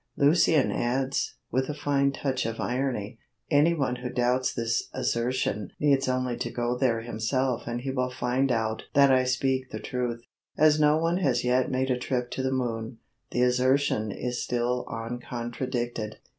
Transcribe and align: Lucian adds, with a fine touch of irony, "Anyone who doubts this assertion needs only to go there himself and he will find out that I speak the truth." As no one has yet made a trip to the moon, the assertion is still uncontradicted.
Lucian 0.17 0.71
adds, 0.71 1.35
with 1.51 1.69
a 1.69 1.75
fine 1.75 2.11
touch 2.11 2.43
of 2.47 2.59
irony, 2.59 3.19
"Anyone 3.51 3.97
who 3.97 4.09
doubts 4.09 4.51
this 4.51 4.89
assertion 4.95 5.69
needs 5.79 6.07
only 6.09 6.35
to 6.37 6.49
go 6.49 6.75
there 6.75 7.01
himself 7.01 7.67
and 7.67 7.81
he 7.81 7.91
will 7.91 8.09
find 8.09 8.51
out 8.51 8.81
that 8.95 9.11
I 9.11 9.25
speak 9.25 9.69
the 9.69 9.79
truth." 9.79 10.23
As 10.57 10.79
no 10.79 10.97
one 10.97 11.17
has 11.17 11.43
yet 11.43 11.69
made 11.69 11.91
a 11.91 11.99
trip 11.99 12.31
to 12.31 12.41
the 12.41 12.51
moon, 12.51 12.97
the 13.29 13.43
assertion 13.43 14.11
is 14.11 14.41
still 14.41 14.87
uncontradicted. 14.89 16.17